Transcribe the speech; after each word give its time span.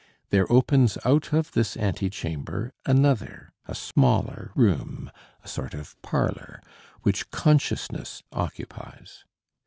There 0.31 0.51
opens 0.51 0.97
out 1.05 1.31
of 1.31 1.51
this 1.51 1.77
ante 1.77 2.09
chamber 2.09 2.73
another, 2.87 3.53
a 3.67 3.75
smaller 3.75 4.51
room, 4.55 5.11
a 5.43 5.47
sort 5.47 5.75
of 5.75 5.95
parlor, 6.01 6.59
which 7.03 7.29
consciousness 7.29 8.23
occupies. 8.31 9.25